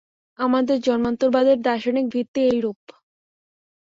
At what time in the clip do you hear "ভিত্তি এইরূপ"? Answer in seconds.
2.13-2.79